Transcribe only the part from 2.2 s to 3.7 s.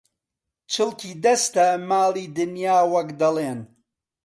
دنیا» وەک دەڵێن